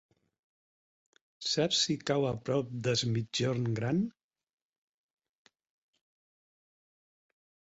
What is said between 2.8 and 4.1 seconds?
d'Es Migjorn Gran?